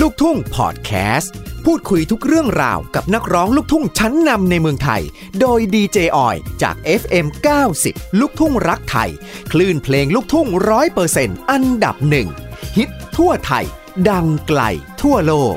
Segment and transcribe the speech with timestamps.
[0.00, 5.02] ลูกทุ่งพอดแคสต์ พูดคุยทุกเรื่องราวกับนักร้องลูกทุ่งชั้นนำในเมืองไทย
[5.40, 7.26] โดยดีเจออยจาก FM
[7.72, 9.10] 90 ลูกทุ่งรักไทย
[9.52, 12.28] คลื่นเพลงลูกทุ่งร้อยเปอร์เซ็นต์อันดับหนึ่ง
[12.76, 13.64] ฮิตทั่วไทย
[14.10, 14.60] ดังไกล
[15.02, 15.56] ทั่วโลก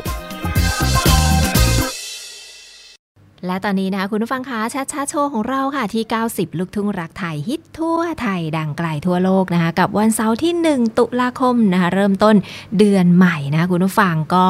[3.46, 12.36] และตอนนี้นะคะคุณผู้ฟังคะชัดชาโชว์ของเราค่ะที่ 90 ลูกทุ่งรักไทยฮิตทั่วไทยดังไกลทั่วโลกนะคะกับวันเสาร์ที่ 1 ตุลาคมนะคะเริ่มต้น
[12.78, 14.48] เดือนใหม่นะคะคุณผู้ฟังก็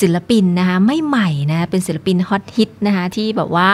[0.00, 3.68] ศิลปินนะคะไม่ใหม่นะเป็นศิลปินฮอตฮิตนะคะที่แบบว่า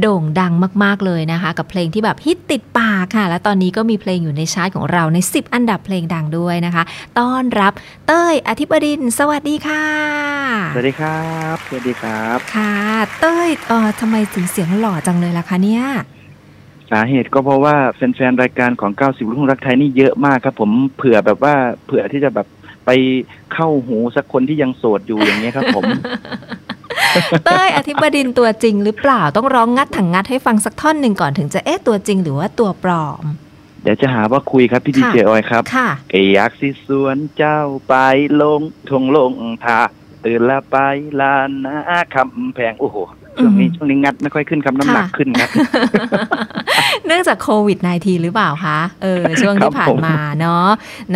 [0.00, 6.82] โด่งดังมาก ๆเลยนะคะกับเพลงที่แบบฮิตติดปากค่ะ และตอนนี้ก็มีเพลงอยู่ในชาร์ตของเราใน 10 อันดับเพลงดังด้วยนะคะ
[7.18, 7.72] ต้อนรับ
[8.06, 10.29] เต้ยอธิบดิน สวัสดีค่ะ
[10.74, 12.74] สวัสดีครับ สวัสดีครับ ค่ะ
[13.20, 15.84] เต้ยเออทำไมถึงเสียงหล่อจังเลยล่ะคะเนี่ย
[16.90, 21.54] สาเหตุก็เพราะว่าแฟนๆรายการของ 90ลูกทุ่งรักไทยนี่เยอะมากครับ ผมเผื่อแบบว่า
[21.86, 22.46] เผื่อที่จะแบบ
[22.86, 22.90] ไป
[23.52, 25.84] เข้าหูสักคนที่ยังโสดอยู่อย่างเงี้ยครับผม
[27.44, 33.24] เต้ยอธิบดินตัวจริงหรือเปล่าต้องร้องงัดถังงัดให้ฟังสักท่อนหนึ่งก่อนถึงจะเอ๊ะตัวจริงหรือว่าตัวปลอม
[33.82, 37.94] เดี๋ยวจะหาว่าคุยครับพี่ดีค่ะเจออยครับค่ะเอยากสิสวนเจ้าไป
[38.40, 39.32] ลงทงลง
[39.64, 39.80] ทา
[40.24, 40.76] ตื่นละไป
[41.20, 42.98] ลานนาคำแพงโอ้โห
[43.38, 45.48] ช่วงนี้อืมช่วงนี้งัดไม่ค่อยขึ้นครับน้ำหนักค่ะขึ้นครับ
[47.06, 50.68] เนื่องจากโควิด -19 หรือเปล่าคะเออช่วงครัที่บผ่านมาเนาะ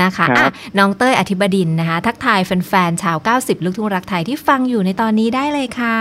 [0.02, 5.98] นะคะครับอะน้องเต้ยอธิบดินนะคะ ทักทายแฟนๆชาว 90 ลูกทุ่งรักไทยที่ฟังอยู่ในตอนนี้ได้เลยค่ะ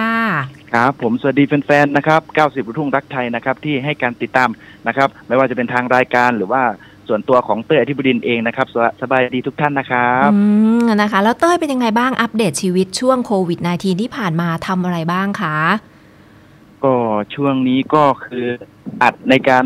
[0.74, 4.50] ครับ ผมสวัสดีแฟนๆนะครับ 90 ลูกทุ่งรักไทยนะครับ ที่ให้การติดตาม
[4.88, 6.62] นะครับ ไม่ว่าจะเป็นทางรายการหรือว่า
[7.08, 10.40] ส่วนตัวของเต้ยอธิบดินเองนะครับสวสบายดีทุกท่านนะครับอื
[10.84, 15.58] มนะคะ แล้วเต้ยเป็นยังไงบ้างอัปเดตชีวิตช่วงโควิด -19 ที่ผ่านมาทำอะไรบ้างคะ
[16.84, 16.96] ก็
[17.36, 18.46] ช่วงนี้ก็คือ
[19.02, 19.66] อัดในการ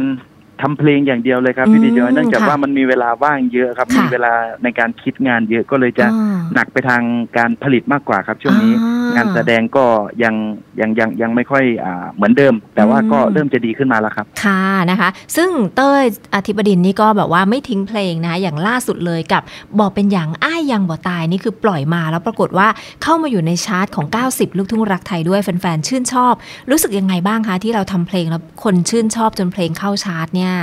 [0.62, 7.04] ทำเพลงอย่างเดียวเลยครับพี่อืมดีจอยเนื่องจากค่ะว่ามันมีเวลาว่างเยอะครับค่ะมีเวลาในการคิดงานเยอะก็เลยจะอ่าหนักไปทาง
[7.38, 8.74] การผลิตมากกว่าครับช่วงนี้
[9.18, 9.86] อ่างงานแสดงก็
[10.23, 10.36] ยัง
[10.80, 16.03] ยังยังยังไม่ค่อยอ่าเหมือนเดิม แต่ว่าก็อืมเริ่มจะดีขึ้นมาแล้วครับ ค่ะนะคะ ซึ่งเต้ย
[16.36, 19.41] อธิบดินนี่ก็แบบว่าไม่ทิ้งเพลงนะคะอย่างล่าสุดเลยกับ
[19.80, 22.68] บอกเป็นอย่างอ้ายยังบ่ตายนี่คือปล่อยมาแล้วปรากฏว่า
[23.03, 26.34] เข้ามาอยู่ในชาร์ตของ 90 ลูกทุ่งรักไทยด้วยแฟนๆชื่นชอบ
[26.70, 30.53] รู้สึกยังไงบ้างคะที่เราทำเพลงแล้วคนชื่นชอบจนเพลงเข้าชาร์ตเนี่ย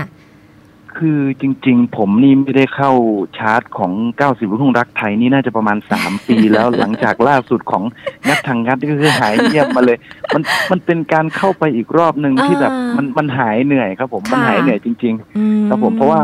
[0.99, 2.93] คือจริง ๆ ผมนี่ไม่ได้เข้า
[3.39, 7.83] ชาร์ตของ 90ลูกทุ่งรักไทยนี่น่าจะประมาณ 3 ปีแล้วหลังจากล่าสุดของ
[8.27, 9.99] งัดทางงัดนี่ก็คือหายเงียบมาเลย
[10.35, 16.23] มันมันเป็นการเข้าไปอีกรอบหนึ่งที่แบบอ่ามัมันมันหายเหนื่อยครับผมค่ะมันหายเหนื่อยจริงอืๆครับผมเพราะว่า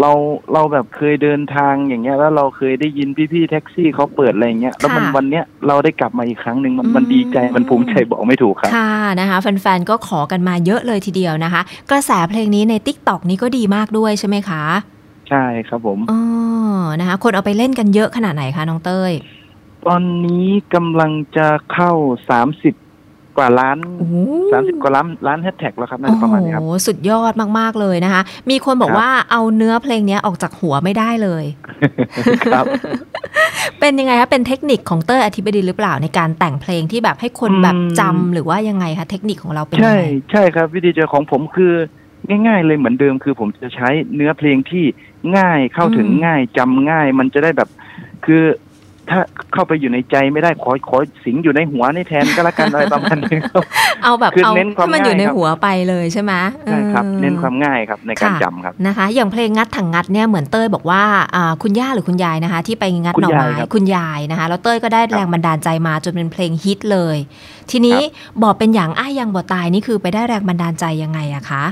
[0.00, 0.10] เรา
[0.52, 11.60] เราแบบเคยเดินทางอย่างเงี้ย แล้วเราเคยได้ยินพี่ๆแท็กซี่เขาเปิดอะไรอย่างเงี้ยแล้วมันค่ะวันเนี้ยเราได้กลับมาอีกครั้งหนึ่งมันอืมมันดีใจมันภูมิใจบอกไม่ถูกครับค่ะนะคะแฟนๆก็ขอกันมาเยอะเลยทีเดียวนะคะ
[11.90, 14.62] กระแสเพลงนี้ใน t ิ k t o k นี้ก็ดีมากด้วยใช่ไหมคะ
[15.28, 16.20] ใช่ครับผมอ๋อ
[17.00, 19.12] นะคะ คนเอาไปเล่นกันเยอะขนาดไหนคะน้องเต้ย
[19.86, 21.92] ตอนนี้กำลังจะเข้า
[22.40, 22.81] 30
[23.36, 24.14] กว่าล้านโอ้โห
[24.52, 31.44] สามสิบกว่าล้านล้านแฮชแท็กแล้วครับน่าจะประมาณนี้ครับโอ้โหสุดยอดมาก ๆ เลยนะคะ มีคนบอกครับว่าเอาเนื้อเพลงเนี้ยออกจากหัวไม่ได้เลย
[32.46, 32.64] ครับ
[33.80, 41.72] เป็นยังไงคะเป็นเทคนิคของเตอร์อธิบดีหรือเปล่าในการแต่งเพลงที่แบบให้คนแบบอืมจำหรือว่ายังไงคะเทคนิคของเราเป็นยัใช่งไงใช่ครับ วิธีเจอของผมคือ
[42.28, 44.84] ง่าย ๆ เลยเหมือนเดิมคือผมจะใช้เนื้อเพลงที่
[45.36, 47.68] ง่ายเข้าถึงอืมง่ายจำง่าย มันจะได้แบบ
[48.24, 48.42] คือ
[49.12, 49.20] ถ้า
[49.52, 53.62] เข้าไปอยู่ในใจไม่ได้ขอขอสิงอยู่ในหัวในแทนก็แล้วกันอะไรประมาณนี้ครับ
[54.02, 56.32] เอาแบบคือเอาเน้นความให้มันอยู่ในง่ายครับหัวไปเลยใช่ไหม
[56.66, 61.02] ใช่ครับออเน้นความง่ายครับในการค่ะจำครับนะคะ อย่างเพลงงัดถังงัดเนี่ยเหมือนเต้ยบอกว่า
[61.34, 67.16] อ่าคุณย่าหรือคุณยายนะคะ ที่ไปงัดคุณหน่อไม้ยายครับคุณยายนะคะ แล้วเต้ยก็ได้ครับแรงบันดาลใจมาจนเป็นเพลงฮิตเลย
[67.70, 68.00] ทีนี้
[68.42, 71.64] บอกเป็นอย่างอ้ายยังบ่ตายนี่คือไปได้แรงบันดาลใจยังไงอะคะ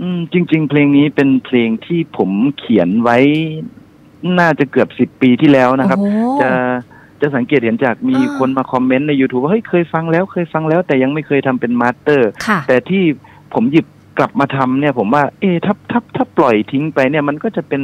[0.00, 3.18] อืมจริง ๆ เพลงนี้เป็นเพลงที่ผมเขียนไว้
[4.38, 6.10] น่าจะเกือบสิบปีที่แล้วนะครับโอ้
[6.42, 6.50] จะ
[7.20, 13.02] จะสังเกตเห็นจากมีอ่าคนมาคอมเมนต์ใน YouTube ว่าเฮ้ยเคยฟังแล้วเคยฟังแล้ว แต่ยังไม่เคยทำเป็น master ค่ะแต่ที่
[13.54, 13.86] ผมหยิบ
[14.18, 17.82] กลับมาทำเนี่ย ผมว่า เอ๊ะถ้าถ้าถ้าปล่อยทิ้งไปเนี่ยมันก็จะเป็น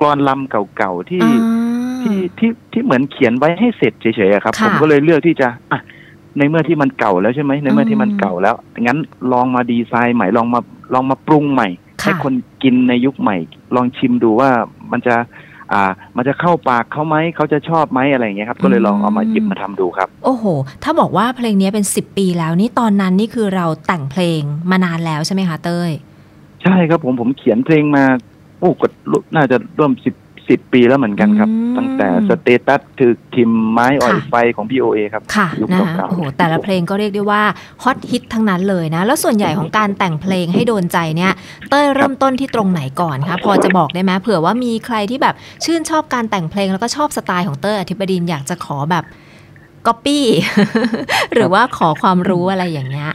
[0.00, 1.60] กลอนลำเก่าๆที่อ่า
[2.02, 5.80] ที่ที่ที่เหมือนเขียนไว้ให้เสร็จเฉยๆอะครับค่ะผมก็เลยเลือกที่จะอะ
[6.38, 8.98] ในเมื่อที่มันเก่าแล้วใช่ไหมในเมื่อที่มันอืมเก่าแล้วงั้น
[9.32, 10.60] ลองมาดีไซน์ใหม่ลองมา
[10.94, 11.68] ลองมาปรุงใหม่
[12.02, 13.36] ค่ะให้คนกินในยุคใหม่
[13.74, 14.50] ลองชิมดูว่า
[14.92, 15.14] มันจะ
[15.72, 15.84] อ่า
[16.16, 20.44] มันจะเข้าปากเขาไหมเขาจะชอบไหมอะไรอย่างเงี้ยครับ ก็เลยลองเอามาหยิบมาทำดูครับ โอ้โห
[20.82, 24.40] ถ้าบอกว่าเพลงนี้เป็น 10 ปีแล้วนี่ตอนนั้นนี่คือเราแต่งเพลง
[24.70, 25.90] มานานแล้วใช่ไหมคะเต้ย
[26.62, 28.04] ใช่ครับผมผมเขียนเพลงมา
[28.60, 28.86] โอ้ก็
[29.36, 30.14] น่าจะร่วมสิบ
[30.50, 37.42] สิบปีแล้วเหมือนกันครับอืมตั้งแต่ status ถึกทิมไม้อ่อยค่ะไฟของพี่โอเอครับ ค่ะยุคนะคะเก่าๆโอ้โหแต่ละเพลงก็เรียกได้ว่า
[37.82, 41.32] ฮอตฮิตทั้งนั้นเลยนะ แล้วส่วนใหญ่ของการแต่งเพลงให้โดนใจเนี่ย
[41.68, 49.04] เต้ยเริ่มต้นที่ตรงไหนก่อนคะพอจะบอกได้ไหมเผื่อว่ามีใครที่แบบชื่นชอบการแต่งเพลงแล้วก็ชอบสไตล์ของเต้ยอธิบดินอยากจะขอแบบ
[49.86, 50.26] ก๊อปปี้
[51.34, 53.10] หรือว่าขอความรู้อะไรอย่างเงี้ย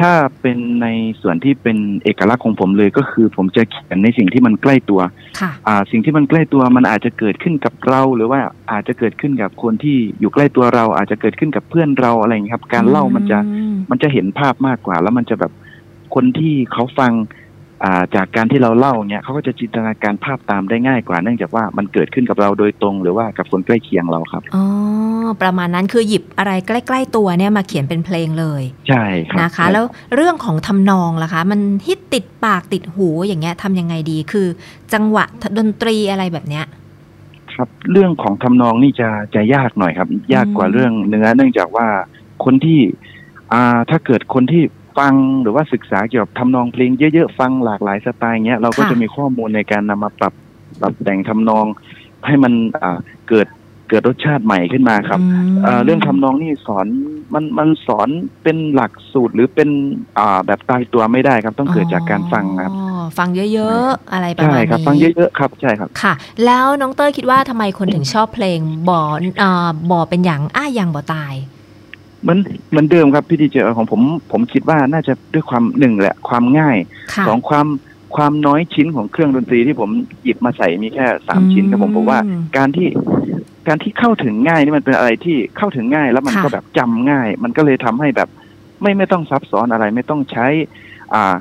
[0.00, 0.86] ถ้าเป็นใน
[1.22, 5.00] ส่วนที่เป็นเอกลักษณ์ของผมเลยก็คือ ผมจะเขียนในสิ่งที่มันใกล้ตัว
[5.40, 8.40] ค่ะอ่าสิ่งที่มันใกล้ตัวมันอาจจะเกิดขึ้นกับเราหรือว่า
[8.72, 15.52] อาจจะเกิดขึ้นกับคนที่อยู่ใกล้ตัวเรา อาจจะเกิดขึ้นกับเพื่อนเราอะไรอย่างเงี้ยครับ การเล่ามันจะอืมมันจะเห็นภาพมากกว่า แล้วมันจะแบบ
[16.14, 17.39] คนที่เขาฟังอ่า
[18.14, 24.64] จากการที่เราเล่าเนี่ยเขาก็จะจินตนาการภาพตามได้ง่ายกว่า เนื่องจากว่ามันเกิดขึ้นกับเราโดยตรง หรือว่ากับคนใกล้เคียงเราครับอ๋อ
[25.42, 29.84] ประมาณนั้นคือหยิบอะไรใกล้ ๆ ตัวเนี่ยมาเขียนเป็นเพลงเลยใช่ครับนะคะ แล้ว
[30.16, 34.46] เรื่องของทำนองล่ะคะ มันฮิตติดปากติดหูอย่างเงี้ยทำยังไงดีคือ
[34.94, 35.24] จังหวะ
[35.58, 36.64] ดนตรีอะไรแบบเนี้ย
[37.54, 41.86] ครับเรื่องของทำนองนี่จะจะยากหน่อยครับ ยากกว่าอืมเรื่องเนื้อเนื่องจากว่า
[42.44, 42.80] คนที่
[43.52, 44.62] อ่าถ้าเกิดคนที่
[44.98, 50.32] ฟังหรือว่าศึกษาเกี่ยวกับทำนองเพลงเยอะๆฟังหลากหลายสไตล์เงี้ยเราก็จะมีข้อมูลในการนำมาปรับ
[50.80, 51.66] ปรับแต่งทำนอง
[52.26, 52.96] ให้มันอ่า
[53.28, 53.46] เกิด
[53.88, 56.86] เกิดรสชาติใหม่ขึ้นมาครับมเอ่อเรื่องทำนองนี่สอน
[57.34, 58.08] มันมันสอน
[58.42, 59.68] เป็นหลักสูตรหรือเป็น
[60.18, 66.12] อ่าแบบตายตัวไม่ได้ครับต้องเกิดจากการฟังครับอ๋อฟังเยอะๆอะไรประใช่มาณครับนี้ฟังเยอะๆครับใช่ครับค่ะ
[66.44, 69.00] แล้วน้องเต้ยคิดว่าทำไมคนถึงชอบเพลงบ่อ
[69.40, 71.34] เอ่อบ่อเป็นอย่างอ้ายังบ่ตาย
[72.22, 72.38] เหมือน
[72.70, 74.00] เหมือนเดิมครับพี่ดีเจของผม
[74.32, 76.76] ผมคิดว่าน่าจะด้วยความหนึ่งแหละความง่าย
[77.14, 77.66] ค่ะ สองความ
[78.16, 79.90] ความน้อยชิ้นของเครื่องดนตรีที่ผม
[80.24, 82.88] หยิบมาใส่มีแค่สามชิ้นครับผมผมว่าอืมการที่
[83.68, 88.28] การที่เข้าถึงง่ายนี่มันเป็นอะไรที่เข้าถึงง่าย แล้วมันค่ะ ก็แบบจำง่าย มันก็เลยทำให้แบบ
[88.82, 90.46] ไม่ไม่ต้องซับซ้อนอะไร ไม่ต้องใช้
[91.14, 91.34] อ่า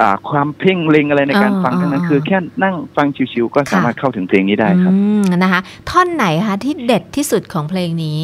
[0.00, 5.60] อ่า ความเพ่งเล็งอะไรในการฟังทั้งนั้น คือแค่นั่งฟังชิวๆก็สามารถเข้าถึงเพลงนี้ได้ครับ อืมนะคะ
[5.90, 8.18] ท่อนไหนคะที่เด็ดที่สุดของเพลงนี้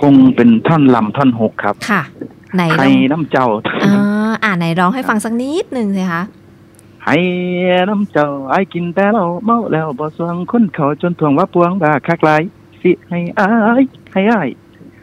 [0.00, 2.02] คงเป็นท่อนลำท่อนฮกครับ ค่ะ
[2.54, 3.46] ไหนไทลยองน้ำเจ้า
[3.84, 6.22] อ่าอ่าไหนร้องให้ฟังสักนิดหนึ่งสิคะ
[7.04, 7.18] ให้
[7.90, 12.42] น้ำเจ้าไอ้ายกินแต่เราเมาแล้วบ่สวงคนเขาจนทวงว่าปวงบาคักหลาย
[12.82, 13.48] สิให้อา
[13.80, 13.82] ย
[14.12, 14.48] ให้อาย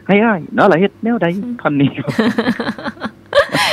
[0.06, 1.26] ให้อายเนาะละเฮ็ดแนวใด
[1.60, 2.10] ท่อนนี้ครับ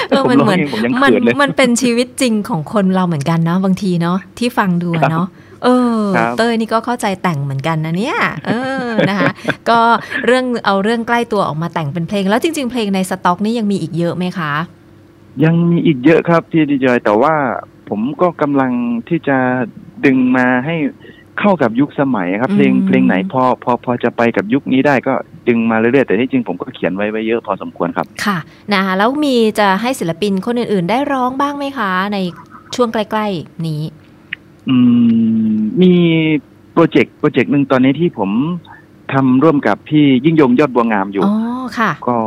[0.09, 5.27] เออมันเหมือนผมร้องเองผมยังมันเขินเลยมันเป็นชีวิตจริงของคนเราเหมือนกันเนาะบางทีเนาะที่ฟังดูอะเนาะ
[5.63, 8.17] เออ ครับเต้ยนี่ก็เข้าใจแต่งเหมือนกันนะเนี่ย
[8.47, 8.51] เอ
[8.85, 9.31] อนะคะ
[9.69, 9.79] ก็
[10.25, 14.53] เรื่องเอาเรื่องใกล้ตัวออกมาแต่งเป็นเพลง แล้วจริง ๆ เพลงในสต็อกนี่ยังมีอีกเยอะไหมคะ
[15.43, 17.33] ยังมีอีกเยอะครับพี่ดีจอยแต่ว่า
[17.89, 18.71] ผมก็กำลัง
[19.09, 19.37] ที่จะ
[20.05, 20.75] ดึงมาให้
[21.39, 25.13] เข้ากับยุคสมัยครับ เพลงอืมเพลงไหนพอพอพอจะไปกับยุคนี้ได้ก็
[25.47, 28.37] ดึงมาเรื่อยๆแต่ที่จริงผมก็เขียนไว้ไว้เยอะพอสมควรครับ ค่ะ
[28.73, 32.17] นะคะแล้วมีจะให้ศิลปินคนอื่น ๆ ได้ร้องบ้างไหมคะ ใน
[32.75, 33.81] ช่วงใกล้ ๆ นี้
[34.69, 34.75] อื
[35.51, 35.93] มมี
[36.73, 38.29] โปรเจกต์โปรเจกต์หนึ่งตอนนี้ที่ผม
[39.13, 41.35] ทำร่วมกับพี่ยิ่งยงยอดบัวงามอยู่อ๋อ
[41.77, 42.17] ค่ะ ก็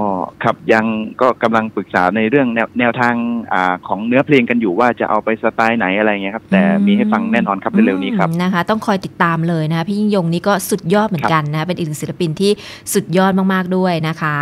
[0.43, 0.87] ครับยัง
[1.20, 3.14] ก็กำลังปรึกษาในเรื่องแนวแนวทาง
[3.52, 12.50] อ่าของเนื้อเพลงกันอยู่ว่าจะเอาไปสไตล์ไหนอะไรเงี้ยครับ แต่มีให้ฟังแน่นอนครับเร็วๆนี้ครับอืมนะคะ ต้องคอยติดตามเลยนะคะพี่ยิ่งยงนี่ก็สุดยอดเหมือนกันนะเป็นอีกหนึ่งศิลปินที่
[12.94, 14.37] สุดยอดมากๆด้วยนะคะ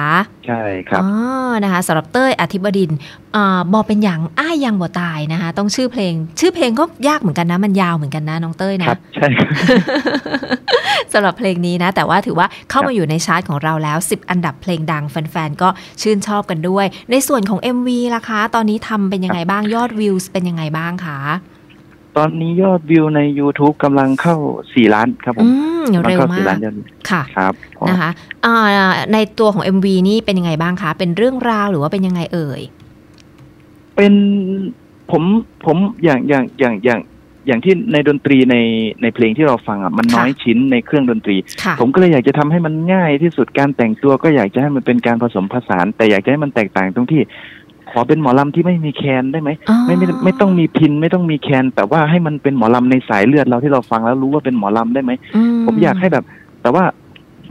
[0.46, 1.10] ใช่ครับอ๋อ
[1.64, 2.90] นะคะสำหรับเต้ยอธิบดิน
[3.36, 9.48] อ่าบอเป็นอย่างอ้ายยังบ่ตายนะคะ ต้องชื่อเพลง ชื่อเพลงก็ยากเหมือนกันนะ มันยาวเหมือนกันนะน้องเต้ยคนะรับใช่ครับ
[11.12, 15.68] สำหรับเพลงนี้นะ แต่ว่าถือว่าเข้าครัมาบอยู่ในชาร์ตของเราแล้ว 10 อันดับเพลงดังแฟนๆก็
[16.02, 21.18] ชื่นชอบกันด้วย ในส่วนของ MV ล่ะคะ ตอนนี้ทำเป็นยังไงบ้างยอดวิวเป็นยังไงบ้างคะ
[22.16, 25.48] ตอนนี้ยอดวิวใน YouTube กำลังเข้า 4 ล้านครับผมอื
[25.80, 28.10] มกำลังเร็วเข้ามา4ล้านกยอดวิวค่ะครับผมนะคะ
[28.44, 32.60] อ่าในตัวของ MV นี่เป็นยังไงบ้างคะ เป็นเรื่องราวหรือว่าเป็นยังไงเอ่ย
[33.96, 34.12] เป็น
[35.10, 35.22] ผม
[35.64, 37.00] ผมอย่างอย่างอย่างอย่าง
[37.46, 38.56] อย่างที่ในดนตรีใน
[39.02, 47.22] ในเพลงที่เราฟังอะมันค่ะน้อยชิ้นในเครื่องดนตรีค่ะผมก็เลยอยากจะทำให้มันง่ายที่สุดการแต่งตัวก็อยากจะให้มันเป็นการผสมผสาน แต่อยากจะให้มันแตกต่างตรงที่
[47.90, 55.12] ขอเป็นหมอลำที่ไม่มีแคนได้ไหมอ๋อไม่ไม่ไม่ต้องมีพินไม่ต้องมีแคน แต่ว่าให้มันเป็นหมอลำในสายเลือดเราที่เราฟังแล้วรู้ว่าเป็นหมอลำได้ไหม
[55.66, 56.24] ผมอยากให้แบบ
[56.62, 56.84] แต่ว่า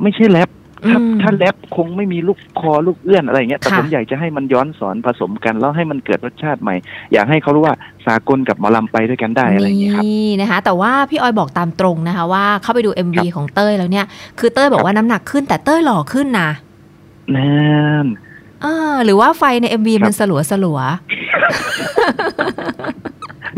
[0.04, 0.50] ไม่ใช่แรป
[0.88, 6.76] ถ้าอืมถ้าแรปคงไม่มีลูกคอลูกเอื้อนอะไรอย่างเงี้ยแต่ค่ะผมอยากจะให้มันย้อนสอนผสมกัน แล้วให้มันเกิดรสชาติใหม่
[7.14, 7.76] อยากให้เขารู้ว่า
[8.08, 14.06] สากลกับหมอลำไปด้วยกันได้อะไรอย่างเงี้ยครับนี่นะคะ แต่ว่าพี่ออยบอกตามตรงนะคะ ว่าเข้าไปดู MV ครับของเต้ยแล้วเนี่ย
[14.40, 16.50] คือเต้ยบอกว่าน้ำหนักขึ้นแต่เต้ยหล่อขึ้นนะ
[17.36, 17.50] นั่
[18.04, 18.06] น
[18.62, 20.80] เออหรือว่าไฟใน MV ครับมันสลัวสลัว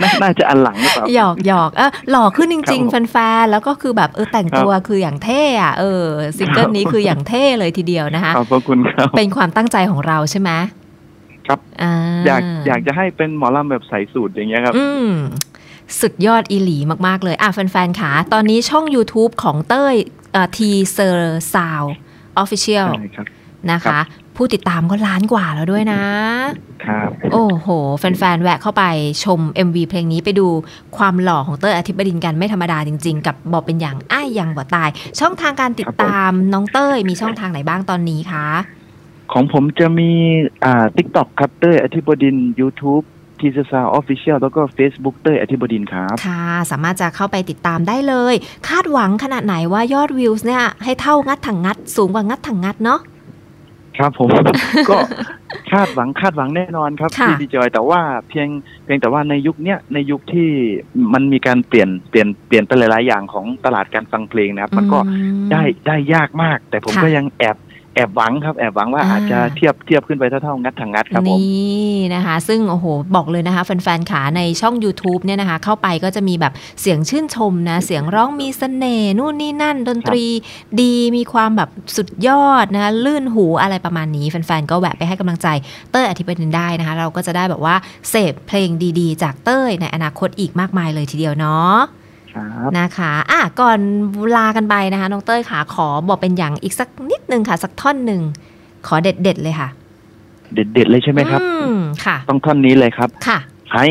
[0.01, 6.05] น่าน่าจะอันหลังหรือเปล่าหยอกหยอกเออหล่อขึ้นจริงครับผมๆแฟนๆแล้วก็คือแบบเออแต่งตัวคืออย่างเท่อะเออ
[6.38, 10.51] ซิงเกิลนี้คืออย่างเท่เลยทีเดียวนะคะขอบพระคุณครับเป็นความตั้งใจของเราใช่ไหม
[11.48, 11.93] ครับอ่า
[12.27, 15.12] อยากอยากจะให้เป็นหมอลำแบบใส่สูทอย่างเงี้ยครับ อืม
[16.01, 16.77] สุดยอดอีหลี
[17.08, 19.96] มาก ๆ เลย อะ แฟนๆขาตอนนี้ช่อง YouTube ของเต้ย
[20.58, 21.84] ทีเซอร์ซาว
[22.38, 23.27] Official ใช่ครับ
[23.72, 26.01] นะครัคะบ ผู้ติดตามก็ล้านกว่าแล้วด้วยนะ
[26.85, 28.83] ครับ โอ้โห แฟนๆ แวะเข้าไป
[29.23, 30.47] ชม MV เพลงนี้ไปดู
[30.97, 38.47] ความหล่อของเต้ยอธิบดินกันไม่ธรรมดาจริงๆ กับบอกเป็นอย่างอ้ายยังบ่ตาย ช่องทางการติดตามน้องเต้ยมีช่องทางไหนบ้างตอนนี้คะ
[39.31, 40.11] ของผมจะมี
[40.65, 43.03] อ่า TikTok ครับเต้ยอธิบดิน YouTube
[43.39, 48.33] ทีซซาออฟฟิเชียลแล้วก็ Facebook เต้ยอธิบดินครับ ค่ะ สามารถจะเข้าไปติดตามได้เลย
[48.67, 53.00] คาดหวังขนาดไหนว่ายอดวิวส์เนี่ยให้เท่างัดถังงัดสูงกว่างัดถังงัดเนาะ
[53.98, 54.29] ครับผม
[54.89, 54.98] ก็
[55.71, 58.48] คาดหวังคาดหวังแน่นอนครับค่ะพี่ดีจอยแต่ว่าเพียง
[58.83, 60.50] เพียงแต่ว่าในยุคเนี้ยในยุคที่
[61.13, 67.57] มันมีการเปลี่ยนเปลี่ยนเปลี่ยนไปหลายๆอย่างของตลาดการฟังเพลงนะครับ มันก็อืมได้ได้ยากมาก แต่ผมค่ะก็ยังแอบ
[67.95, 80.25] แอบหวังครับแอบหวังว่าอ่าอาจจะเทียบเทียบขึ้นไปเท่าๆงัดทางงัดครับผมนี่นะคะ ซึ่งโอ้โหบอกเลยนะคะแฟนๆขาในช่อง YouTube เนี่ยนะคะ เข้าไปก็จะมีแบบเสียงชื่นชมนะ เสียงร้องมีเสน่ห์นู่นนี่นั่น ดนตรี
[80.79, 85.48] ดีมีความแบบสุดยอดนะคะลื่นหูอะไรประมาณนี้แฟนๆก็แวะไปให้กำลังใจ
[85.91, 87.75] เต้ยอธิบดินได้นะคะ เราก็จะได้แบบว่า
[88.10, 88.69] เสพเพลง
[89.00, 92.00] ดีๆ จากเต้ยในอนาคตอีกมากมายเลยทีเดียวเนาะครับ
[92.79, 93.79] นะคะอะก่อน
[94.38, 98.21] ลากันไปนะคะน้องเต้ยขาขอบอกเป็นอย่างอีกสักนิดนึงค่ะ สักท่อนหนึ่ง
[98.88, 99.69] ขอเด็ดๆเลยค่ะ
[100.53, 103.39] เด็ดๆเลยใช่ไหมครับอืมค่ะ ต้องท่อนนี้เลยครับค่ะ
[103.73, 103.85] ให้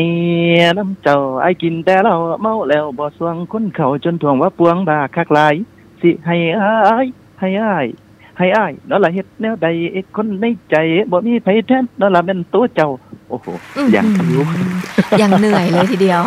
[0.77, 5.55] น้ำเจ้าไอ้กินแต่เราเมาแล้วบ่สวงคนเขาจนทวงว่าปวงบาคักหลาย
[6.01, 7.07] สิให้อาย
[7.39, 7.87] ให้อาย
[8.41, 9.67] ให้อายนั่นละเฮ็ดแนวใด
[10.15, 10.75] คนในใจ
[11.11, 12.89] บ่มีไผแทนนั่นละเป็นตัวเจ้า
[13.29, 14.05] โอ้โหอืมอย่าง
[14.35, 14.43] รู้
[15.21, 16.21] ยังเหนื่อยเลยทีเดียว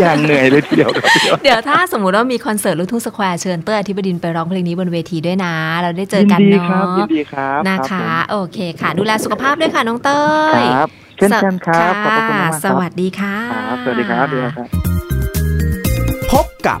[0.00, 10.18] อย่างเหนื่อยเลยทีเดียวครับเดี๋ยวถ้าสมมุติว่ามีคอนเสิร์ตลูกทุ่งสแควร์เชิญเต้ยอธิบดินไปร้องเพลงนี้บนเวทีด้วยนะ เราได้เจอกันยิดีเนาครับยิะนดีครับนะคะรับโอเคค่ะ ดูแลสุขภาพด้วยค่ะน้องเต้
[10.52, 14.68] ผมยครับเช่นกันครับขอบพระคุณมากๆสวัสดีค่ะครับสวัสดีครับสวัสดีครับ
[16.32, 16.80] พบกับ